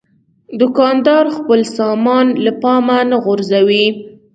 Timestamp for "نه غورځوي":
3.11-3.87